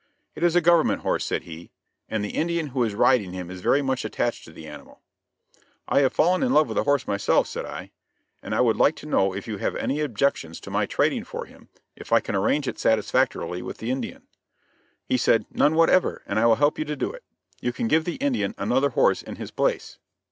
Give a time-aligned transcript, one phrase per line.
[0.33, 1.69] "It is a government horse," said he,
[2.09, 5.03] "and the Indian who is riding him is very much attached to the animal."
[5.87, 7.91] "I have fallen in love with the horse myself," said I,
[8.41, 11.45] "and I would like to know if you have any objections to my trading for
[11.45, 14.23] him if I can arrange it satisfactorily with the Indian?"
[15.07, 17.23] He said: "None whatever, and I will help you to do it;
[17.61, 19.99] you can give the Indian another horse in his place."